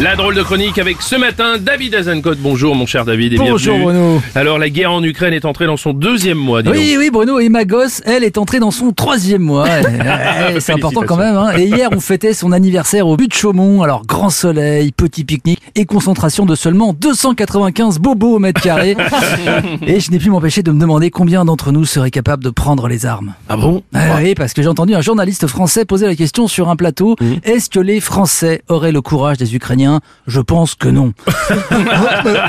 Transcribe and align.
La 0.00 0.14
drôle 0.14 0.36
de 0.36 0.44
chronique 0.44 0.78
avec 0.78 1.02
ce 1.02 1.16
matin 1.16 1.56
David 1.58 1.92
Azencote. 1.96 2.38
Bonjour 2.38 2.76
mon 2.76 2.86
cher 2.86 3.04
David 3.04 3.32
et 3.32 3.36
Bonjour, 3.36 3.74
bienvenue. 3.74 3.98
Bruno. 3.98 4.22
Alors 4.36 4.56
la 4.56 4.70
guerre 4.70 4.92
en 4.92 5.02
Ukraine 5.02 5.34
est 5.34 5.44
entrée 5.44 5.66
dans 5.66 5.76
son 5.76 5.92
deuxième 5.92 6.38
mois. 6.38 6.62
dis 6.62 6.70
Oui, 6.70 6.94
oui, 6.96 7.10
Bruno, 7.10 7.40
et 7.40 7.48
ma 7.48 7.64
gosse, 7.64 8.00
elle 8.06 8.22
est 8.22 8.38
entrée 8.38 8.60
dans 8.60 8.70
son 8.70 8.92
troisième 8.92 9.42
mois. 9.42 9.66
C'est 10.60 10.72
important 10.72 11.02
quand 11.04 11.16
même. 11.16 11.36
Hein. 11.36 11.50
Et 11.58 11.64
hier, 11.64 11.88
on 11.90 11.98
fêtait 11.98 12.32
son 12.32 12.52
anniversaire 12.52 13.08
au 13.08 13.16
but 13.16 13.26
de 13.26 13.34
Chaumont. 13.34 13.82
Alors, 13.82 14.06
grand 14.06 14.30
soleil, 14.30 14.92
petit 14.92 15.24
pique-nique 15.24 15.60
et 15.74 15.84
concentration 15.84 16.46
de 16.46 16.54
seulement 16.54 16.92
295 16.92 17.98
bobos 17.98 18.36
au 18.36 18.38
mètre 18.38 18.60
carré. 18.60 18.96
et 19.84 19.98
je 19.98 20.12
n'ai 20.12 20.18
pu 20.18 20.30
m'empêcher 20.30 20.62
de 20.62 20.70
me 20.70 20.78
demander 20.78 21.10
combien 21.10 21.44
d'entre 21.44 21.72
nous 21.72 21.84
seraient 21.84 22.12
capables 22.12 22.44
de 22.44 22.50
prendre 22.50 22.86
les 22.86 23.04
armes. 23.04 23.34
Ah 23.48 23.56
bon? 23.56 23.82
Ah 23.94 24.18
oui, 24.22 24.36
parce 24.36 24.52
que 24.52 24.62
j'ai 24.62 24.68
entendu 24.68 24.94
un 24.94 25.00
journaliste 25.00 25.48
français 25.48 25.84
poser 25.84 26.06
la 26.06 26.14
question 26.14 26.46
sur 26.46 26.68
un 26.68 26.76
plateau. 26.76 27.16
Mmh. 27.20 27.24
Est-ce 27.42 27.68
que 27.68 27.80
les 27.80 27.98
Français 27.98 28.62
auraient 28.68 28.92
le 28.92 29.02
courage 29.02 29.38
des 29.38 29.56
Ukrainiens 29.56 29.87
Je 30.26 30.40
pense 30.40 30.74
que 30.74 30.88
non. 30.88 31.12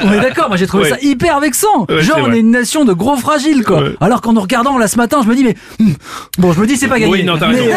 on 0.03 0.13
est 0.13 0.19
d'accord, 0.21 0.47
moi 0.49 0.57
j'ai 0.57 0.67
trouvé 0.67 0.79
Ouais. 0.83 0.89
ça 0.91 0.97
hyper 1.01 1.39
vexant. 1.39 1.85
Ouais, 1.89 2.01
Genre 2.01 2.19
on 2.21 2.31
est 2.31 2.39
une 2.39 2.51
nation 2.51 2.85
de 2.85 2.93
gros 2.93 3.17
fragiles 3.17 3.63
quoi. 3.65 3.81
Ouais. 3.83 3.95
Alors 3.99 4.21
qu'en 4.21 4.33
nous 4.33 4.41
regardant 4.41 4.77
là 4.77 4.87
ce 4.87 4.95
matin, 4.97 5.19
je 5.23 5.27
me 5.27 5.35
dis 5.35 5.43
mais 5.43 5.55
hmm, 5.79 5.91
bon, 6.37 6.53
je 6.53 6.61
me 6.61 6.67
dis 6.67 6.77
c'est 6.77 6.87
pas 6.87 6.99
gagné. 6.99 7.11
Oui, 7.11 7.23
non, 7.23 7.35
mais, 7.39 7.59
euh, 7.59 7.73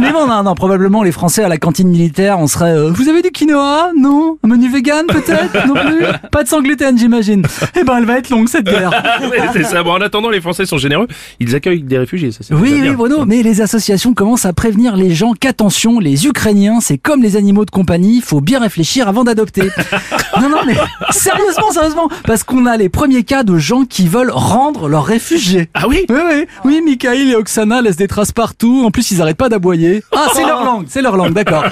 mais 0.00 0.12
bon, 0.12 0.26
non, 0.26 0.42
non, 0.42 0.54
probablement 0.54 1.02
les 1.02 1.12
Français 1.12 1.42
à 1.44 1.48
la 1.48 1.56
cantine 1.58 1.88
militaire, 1.88 2.38
on 2.38 2.46
serait. 2.46 2.72
euh, 2.76 2.90
vous 2.92 3.08
avez 3.08 3.22
du 3.22 3.30
quinoa? 3.30 3.90
Non? 3.96 4.36
Un 4.44 4.48
menu 4.48 4.70
vegan 4.70 5.06
peut-être? 5.06 5.66
Non 5.66 5.74
plus? 5.74 6.04
Pas 6.30 6.42
de 6.44 6.48
sans 6.48 6.60
gluten, 6.60 6.98
j'imagine. 6.98 7.44
Eh 7.78 7.84
ben, 7.84 7.96
elle 7.98 8.04
va 8.04 8.18
être 8.18 8.30
longue 8.30 8.48
cette 8.48 8.64
guerre. 8.66 8.90
C'est 9.52 9.64
ça. 9.64 9.82
Bon, 9.82 9.92
en 9.92 10.00
attendant, 10.00 10.28
les 10.30 10.40
Français 10.40 10.66
sont 10.66 10.78
généreux. 10.78 11.06
Ils 11.40 11.54
accueillent 11.54 11.82
des 11.82 11.98
réfugiés. 11.98 12.32
Ça, 12.32 12.40
c'est 12.42 12.54
Oui, 12.54 12.78
oui. 12.82 12.90
Bruno, 12.90 13.24
mais 13.26 13.42
les 13.42 13.60
associations 13.60 14.14
commencent 14.14 14.44
à 14.44 14.52
prévenir 14.52 14.96
les 14.96 15.14
gens 15.14 15.32
qu'attention, 15.38 15.98
les 15.98 16.26
Ukrainiens, 16.26 16.80
c'est 16.80 16.98
comme 16.98 17.22
les 17.22 17.36
animaux 17.36 17.64
de 17.64 17.70
compagnie, 17.70 18.20
faut 18.20 18.40
bien 18.40 18.61
réfléchir 18.62 19.08
avant 19.08 19.24
d'adopter. 19.24 19.62
non, 20.40 20.48
non, 20.48 20.58
mais 20.66 20.74
sérieusement, 21.10 21.70
sérieusement, 21.70 22.08
parce 22.24 22.42
qu'on 22.44 22.66
a 22.66 22.76
les 22.76 22.88
premiers 22.88 23.22
cas 23.24 23.42
de 23.42 23.58
gens 23.58 23.84
qui 23.84 24.08
veulent 24.08 24.30
rendre 24.32 24.88
leurs 24.88 25.04
réfugiés. 25.04 25.68
Ah 25.74 25.86
oui 25.88 26.04
Oui, 26.08 26.16
oui, 26.30 26.46
oui, 26.64 26.80
Michael 26.84 27.28
et 27.30 27.34
Oksana 27.36 27.82
laissent 27.82 27.96
des 27.96 28.08
traces 28.08 28.32
partout. 28.32 28.82
En 28.84 28.90
plus, 28.90 29.10
ils 29.10 29.20
arrêtent 29.22 29.36
pas 29.36 29.48
d'aboyer. 29.48 30.02
Ah, 30.14 30.26
c'est 30.34 30.44
leur 30.46 30.64
langue, 30.64 30.86
c'est 30.88 31.02
leur 31.02 31.16
langue, 31.16 31.32
d'accord. 31.32 31.64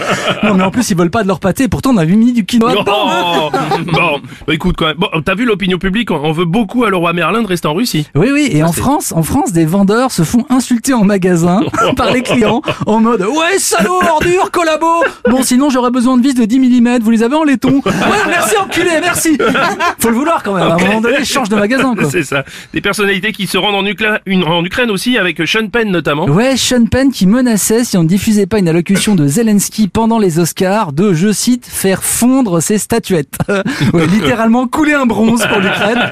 Non, 0.43 0.55
mais 0.55 0.63
en 0.65 0.71
plus, 0.71 0.91
ils 0.91 0.97
veulent 0.97 1.11
pas 1.11 1.23
de 1.23 1.29
leur 1.29 1.41
pâté. 1.41 1.69
Pourtant, 1.69 1.91
on 1.95 1.97
a 1.97 2.05
vu 2.05 2.17
mis 2.17 2.33
du 2.33 2.45
quinoa. 2.45 2.75
Oh, 2.77 2.81
dedans. 2.81 3.51
bon, 3.93 4.21
bah, 4.47 4.55
écoute 4.55 4.77
quand 4.79 4.87
même. 4.87 4.97
Bon, 4.99 5.09
t'as 5.25 5.35
vu 5.35 5.45
l'opinion 5.45 5.79
publique 5.79 6.11
On 6.11 6.33
veut 6.33 6.45
beaucoup 6.45 6.85
à 6.85 6.91
le 6.91 6.97
roi 6.97 7.13
Merlin 7.13 7.43
de 7.43 7.47
rester 7.47 7.69
en 7.69 7.75
Russie. 7.75 8.07
Oui, 8.15 8.29
oui, 8.33 8.49
et 8.53 8.63
en 8.63 8.73
c'est- 8.73 8.81
France, 8.81 9.13
en 9.13 9.23
France, 9.23 9.53
des 9.53 9.65
vendeurs 9.65 10.11
se 10.13 10.23
font 10.23 10.45
insulter 10.51 10.93
en 10.93 11.05
magasin 11.05 11.61
par 11.97 12.11
les 12.11 12.23
clients 12.23 12.63
en 12.87 13.01
mode 13.01 13.23
Ouais, 13.23 13.59
salaud, 13.59 14.01
ordure, 14.11 14.51
collabo 14.51 14.87
Bon, 15.29 15.43
sinon, 15.43 15.71
j'aurais 15.71 15.91
besoin 15.91 16.17
de 16.17 16.23
vis 16.23 16.35
de 16.35 16.45
10 16.45 16.59
mm, 16.81 16.99
vous 17.03 17.11
les 17.11 17.23
avez 17.23 17.35
en 17.37 17.45
laiton 17.45 17.81
Ouais, 17.85 17.93
merci, 18.29 18.57
enculé, 18.57 18.91
merci 19.01 19.37
Faut 19.99 20.11
le 20.11 20.15
vouloir 20.15 20.43
quand 20.43 20.55
même, 20.55 20.63
à 20.69 20.75
un 20.75 20.79
moment 20.79 21.01
donné, 21.01 21.25
change 21.25 21.49
de 21.49 21.57
magasin. 21.57 21.95
C'est 22.11 22.23
ça. 22.23 22.45
Des 22.73 22.81
personnalités 22.81 23.33
qui 23.33 23.47
se 23.47 23.59
rendent 23.59 23.75
en, 23.75 23.85
une- 24.27 24.45
en 24.45 24.65
Ukraine 24.65 24.91
aussi, 24.91 25.19
avec 25.19 25.41
Sean 25.47 25.69
Penn 25.69 25.91
notamment. 25.91 26.27
Ouais, 26.27 26.57
Sean 26.57 26.87
Penn 26.87 27.11
qui 27.11 27.27
menaçait, 27.27 27.85
si 27.85 27.97
on 27.97 28.03
ne 28.03 28.09
diffusait 28.09 28.47
pas 28.47 28.59
une 28.59 28.69
allocution 28.69 29.15
de 29.15 29.27
Zelensky 29.27 29.89
pendant 29.89 30.19
les 30.19 30.39
Oscars, 30.39 30.93
de, 30.93 31.13
je 31.15 31.33
cite, 31.33 31.67
faire 31.67 32.03
fondre 32.05 32.63
ses 32.63 32.79
statuettes. 32.79 33.39
ouais, 33.93 34.07
littéralement 34.07 34.67
couler 34.67 34.95
un 34.95 35.07
bronze 35.07 35.45
pour 35.47 35.59
l'Ukraine. 35.61 36.11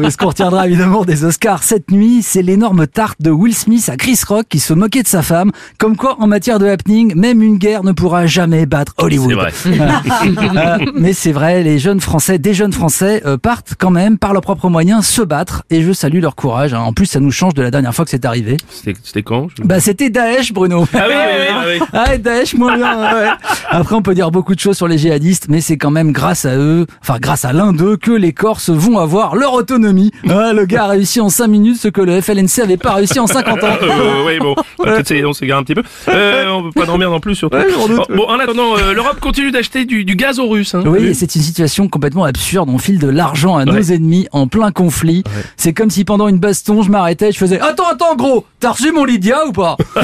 Mais 0.00 0.10
ce 0.10 0.16
qu'on 0.16 0.28
retiendra 0.28 0.66
évidemment 0.66 1.04
des 1.04 1.24
Oscars 1.24 1.62
cette 1.62 1.90
nuit, 1.90 2.22
c'est 2.22 2.42
l'énorme 2.42 2.86
tarte 2.86 3.20
de 3.20 3.30
Will 3.30 3.54
Smith 3.54 3.88
à 3.88 3.96
Chris 3.96 4.18
Rock 4.26 4.46
qui 4.48 4.58
se 4.58 4.72
moquait 4.74 5.02
de 5.02 5.08
sa 5.08 5.22
femme. 5.22 5.50
Comme 5.78 5.96
quoi, 5.96 6.16
en 6.20 6.26
matière 6.26 6.58
de 6.58 6.66
happening, 6.66 7.14
même 7.16 7.42
une 7.42 7.58
guerre 7.58 7.84
ne 7.84 7.92
pourra 7.92 8.26
jamais 8.26 8.66
battre 8.66 8.94
Hollywood. 8.98 9.38
Euh, 9.66 10.78
mais 10.94 11.12
c'est 11.12 11.32
vrai, 11.32 11.62
les 11.62 11.78
jeunes 11.78 12.00
Français, 12.00 12.38
des 12.38 12.54
jeunes 12.54 12.72
Français 12.72 13.22
euh, 13.26 13.36
partent 13.36 13.74
quand 13.78 13.90
même 13.90 14.18
par 14.18 14.32
leurs 14.32 14.42
propres 14.42 14.68
moyens 14.68 15.06
se 15.06 15.22
battre 15.22 15.62
et 15.70 15.82
je 15.82 15.92
salue 15.92 16.20
leur 16.20 16.34
courage. 16.34 16.74
hein. 16.74 16.80
En 16.80 16.92
plus, 16.92 17.06
ça 17.06 17.20
nous 17.20 17.30
change 17.30 17.54
de 17.54 17.62
la 17.62 17.70
dernière 17.70 17.94
fois 17.94 18.04
que 18.04 18.10
c'est 18.10 18.24
arrivé. 18.24 18.56
C'était 19.02 19.22
quand 19.22 19.48
je- 19.56 19.62
Bah 19.62 19.80
c'était 19.80 20.10
Daesh 20.10 20.52
Bruno. 20.52 20.86
Ah 20.94 21.04
oui, 21.08 21.14
oui, 21.14 21.46
oui, 21.48 21.78
oui. 21.80 21.86
Ah, 21.92 22.16
Daesh 22.18 22.54
moins 22.54 22.76
bien. 22.76 23.00
ouais. 23.14 23.28
Après 23.70 23.94
on 23.94 24.02
peut 24.02 24.14
dire 24.14 24.30
beaucoup 24.30 24.54
de 24.54 24.60
choses 24.60 24.76
sur 24.76 24.88
les 24.88 24.98
djihadistes, 24.98 25.46
mais 25.48 25.60
c'est 25.60 25.76
quand 25.76 25.90
même 25.90 26.12
grâce 26.12 26.44
à 26.44 26.56
eux, 26.56 26.86
enfin 27.00 27.16
grâce 27.20 27.44
à 27.44 27.52
l'un 27.52 27.72
d'eux, 27.72 27.96
que 27.96 28.10
les 28.12 28.32
Corses 28.32 28.70
vont 28.70 28.98
avoir 28.98 29.36
leur 29.36 29.52
autonomie. 29.54 30.10
Ah, 30.28 30.52
le 30.52 30.64
gars 30.66 30.84
a 30.84 30.88
réussi 30.88 31.20
en 31.20 31.28
5 31.28 31.46
minutes 31.48 31.76
ce 31.78 31.88
que 31.88 32.00
le 32.00 32.20
FLNC 32.20 32.60
avait 32.62 32.76
pas 32.76 32.94
réussi 32.94 33.18
en 33.20 33.26
50 33.26 33.62
ans. 33.64 33.68
Euh, 33.82 34.24
oui, 34.26 34.38
bon, 34.38 34.54
peut-être 34.78 35.06
c'est- 35.08 35.24
on 35.24 35.32
s'égare 35.32 35.58
un 35.58 35.62
petit 35.64 35.74
peu. 35.74 35.82
On 36.08 36.62
veut 36.62 36.70
pas 36.72 36.86
d'emmerde 36.86 37.12
en 37.12 37.20
plus, 37.20 37.34
surtout. 37.34 37.56
Ouais. 37.56 37.66
Bon, 37.96 38.04
bon, 38.16 38.24
en 38.28 38.38
attendant, 38.38 38.74
l'Europe 38.94 39.20
continue 39.20 39.50
d'acheter 39.52 39.84
du, 39.84 40.04
du 40.04 40.16
gaz 40.16 40.38
aux 40.40 40.48
Russes. 40.48 40.74
Hein. 40.74 40.82
Oui, 40.86 41.14
c'est 41.14 41.34
une 41.34 41.42
situation 41.42 41.88
complètement 41.88 42.24
absurde. 42.24 42.68
On 42.72 42.78
file 42.78 42.98
de 42.98 43.08
l'argent 43.08 43.56
à 43.56 43.64
nos 43.64 43.80
ennemis 43.80 44.26
en 44.32 44.46
plein 44.48 44.72
conflit. 44.72 45.22
C'est 45.56 45.72
comme 45.72 45.90
si 45.90 46.04
pendant 46.04 46.26
une 46.28 46.38
baston, 46.38 46.82
je 46.82 46.90
m'arrêtais, 46.90 47.30
je 47.32 47.38
faisais 47.38 47.60
Attends, 47.60 47.88
attends, 47.92 48.16
gros, 48.16 48.44
t'as 48.60 48.70
reçu 48.72 48.90
mon 48.92 49.04
Lydia 49.04 49.46
ou 49.46 49.52
pas? 49.52 49.76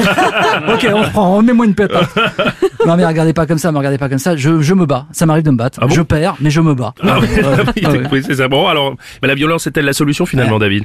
Ok, 0.73 0.87
on 0.93 1.01
reprend, 1.01 1.41
mets-moi 1.41 1.65
une 1.65 1.73
pétate. 1.75 2.07
non, 2.85 2.95
mais 2.95 3.05
regardez 3.05 3.33
pas 3.33 3.45
comme 3.45 3.57
ça, 3.57 3.71
me 3.71 3.77
regardez 3.77 3.97
pas 3.97 4.07
comme 4.09 4.19
ça. 4.19 4.35
Je, 4.35 4.61
je 4.61 4.73
me 4.73 4.85
bats. 4.85 5.05
Ça 5.11 5.25
m'arrive 5.25 5.43
de 5.43 5.51
me 5.51 5.57
battre. 5.57 5.79
Ah 5.81 5.87
bon 5.87 5.93
je 5.93 6.01
perds, 6.01 6.35
mais 6.39 6.49
je 6.51 6.61
me 6.61 6.73
bats. 6.73 6.93
Ah 7.01 7.19
oui. 7.21 7.27
Ah 7.85 7.89
oui, 8.11 8.21
c'est 8.25 8.35
ça. 8.35 8.47
Bon, 8.47 8.67
alors, 8.67 8.95
mais 9.21 9.27
la 9.27 9.35
violence 9.35 9.67
est-elle 9.67 9.85
la 9.85 9.93
solution 9.93 10.25
finalement, 10.25 10.59
David? 10.59 10.83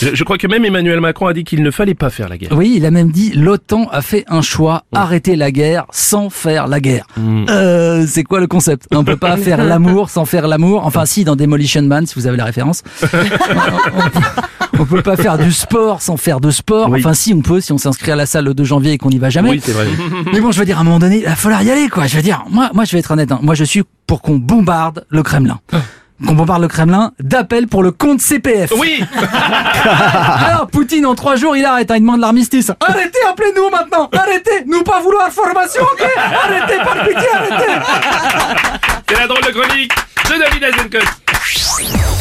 Je, 0.00 0.14
je 0.14 0.24
crois 0.24 0.38
que 0.38 0.46
même 0.46 0.64
Emmanuel 0.64 1.00
Macron 1.00 1.26
a 1.26 1.32
dit 1.32 1.44
qu'il 1.44 1.62
ne 1.62 1.70
fallait 1.70 1.94
pas 1.94 2.10
faire 2.10 2.28
la 2.28 2.38
guerre. 2.38 2.50
Oui, 2.52 2.74
il 2.76 2.86
a 2.86 2.90
même 2.90 3.10
dit 3.10 3.32
l'OTAN 3.34 3.88
a 3.92 4.02
fait 4.02 4.24
un 4.28 4.42
choix, 4.42 4.84
arrêter 4.92 5.36
la 5.36 5.50
guerre 5.50 5.84
sans 5.90 6.30
faire 6.30 6.66
la 6.68 6.80
guerre. 6.80 7.06
Euh, 7.18 8.05
c'est 8.06 8.24
quoi 8.24 8.40
le 8.40 8.46
concept? 8.46 8.86
On 8.94 9.04
peut 9.04 9.16
pas 9.16 9.36
faire 9.36 9.62
l'amour 9.64 10.10
sans 10.10 10.24
faire 10.24 10.48
l'amour. 10.48 10.84
Enfin, 10.86 11.04
si, 11.04 11.24
dans 11.24 11.36
Demolition 11.36 11.82
Man, 11.82 12.06
si 12.06 12.14
vous 12.14 12.26
avez 12.26 12.36
la 12.36 12.44
référence. 12.44 12.82
on, 14.78 14.84
peut, 14.84 15.02
pas 15.02 15.16
faire 15.16 15.38
du 15.38 15.52
sport 15.52 16.02
sans 16.02 16.16
faire 16.16 16.40
de 16.40 16.50
sport. 16.50 16.88
Oui. 16.90 17.00
Enfin, 17.00 17.14
si, 17.14 17.34
on 17.34 17.40
peut, 17.40 17.60
si 17.60 17.72
on 17.72 17.78
s'inscrit 17.78 18.12
à 18.12 18.16
la 18.16 18.26
salle 18.26 18.44
le 18.44 18.54
2 18.54 18.64
janvier 18.64 18.92
et 18.92 18.98
qu'on 18.98 19.10
n'y 19.10 19.18
va 19.18 19.30
jamais. 19.30 19.50
Oui, 19.50 19.60
c'est 19.62 19.72
vrai. 19.72 19.86
Mais 20.32 20.40
bon, 20.40 20.52
je 20.52 20.58
veux 20.58 20.64
dire, 20.64 20.78
à 20.78 20.80
un 20.80 20.84
moment 20.84 20.98
donné, 20.98 21.18
il 21.18 21.24
va 21.24 21.36
falloir 21.36 21.62
y 21.62 21.70
aller, 21.70 21.88
quoi. 21.88 22.06
Je 22.06 22.16
veux 22.16 22.22
dire, 22.22 22.44
moi, 22.50 22.70
moi, 22.74 22.84
je 22.84 22.92
vais 22.92 22.98
être 22.98 23.10
honnête. 23.10 23.32
hein. 23.32 23.40
Moi, 23.42 23.54
je 23.54 23.64
suis 23.64 23.82
pour 24.06 24.22
qu'on 24.22 24.36
bombarde 24.36 25.04
le 25.08 25.22
Kremlin. 25.22 25.60
Qu'on 26.24 26.32
bombarde 26.34 26.62
le 26.62 26.68
Kremlin, 26.68 27.12
d'appel 27.20 27.66
pour 27.66 27.82
le 27.82 27.90
compte 27.90 28.20
CPF. 28.20 28.72
Oui 28.78 29.04
Alors, 30.48 30.66
Poutine, 30.68 31.04
en 31.04 31.14
trois 31.14 31.36
jours, 31.36 31.56
il 31.56 31.64
arrête, 31.64 31.90
hein, 31.90 31.96
il 31.96 32.00
demande 32.00 32.20
l'armistice. 32.20 32.70
Arrêtez, 32.80 33.18
appelez-nous 33.28 33.68
maintenant 33.70 34.08
Arrêtez 34.12 34.64
Nous 34.66 34.82
pas 34.82 35.00
vouloir 35.00 35.30
formation, 35.30 35.82
ok 35.82 36.06
Arrêtez, 36.16 36.78
par 36.78 37.04
pitié, 37.04 37.28
arrêtez 37.34 37.72
C'est 39.08 39.18
la 39.18 39.26
drôle 39.26 39.42
de 39.42 39.50
chronique 39.50 39.92
de 40.24 40.38
David 40.38 40.64
Azencote. 40.64 42.15